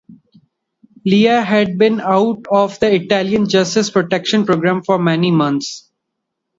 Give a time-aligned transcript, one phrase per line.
[1.05, 5.91] Lea had been out of the Italian justice protection program for many months.